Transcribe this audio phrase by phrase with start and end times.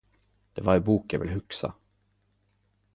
[0.45, 1.69] Dette var ei bok eg vil hugse.